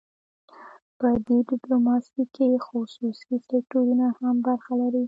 په 0.99 1.07
دې 1.25 1.37
ډیپلوماسي 1.49 2.23
کې 2.35 2.61
خصوصي 2.67 3.33
سکتورونه 3.47 4.05
هم 4.17 4.35
برخه 4.47 4.71
لري 4.81 4.99